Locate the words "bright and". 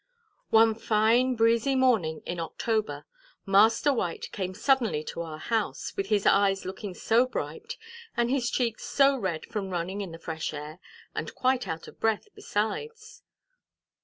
7.27-8.31